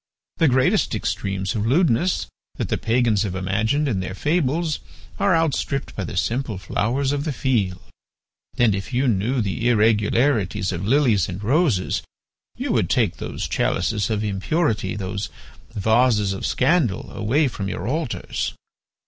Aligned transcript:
The 0.37 0.47
greatest 0.47 0.95
extremes 0.95 1.53
of 1.53 1.63
lewdness 1.67 2.25
that 2.55 2.69
the 2.69 2.77
pagans 2.79 3.21
have 3.21 3.35
imagined 3.35 3.87
in 3.87 3.99
their 3.99 4.15
fables 4.15 4.79
are 5.19 5.35
outstripped 5.35 5.95
by 5.95 6.05
the 6.05 6.17
simple 6.17 6.57
flowers 6.57 7.11
of 7.11 7.23
the 7.23 7.31
field, 7.31 7.79
and, 8.57 8.73
if 8.73 8.95
you 8.95 9.07
knew 9.07 9.41
the 9.41 9.69
irregularities 9.69 10.71
of 10.71 10.87
lilies 10.87 11.29
and 11.29 11.43
roses 11.43 12.01
you 12.57 12.71
would 12.71 12.89
take 12.89 13.17
those 13.17 13.47
chalices 13.47 14.09
of 14.09 14.23
impurity, 14.23 14.95
those 14.95 15.29
vases 15.75 16.33
of 16.33 16.47
scandal, 16.47 17.11
away 17.11 17.47
from 17.47 17.69
your 17.69 17.87
altars." 17.87 18.55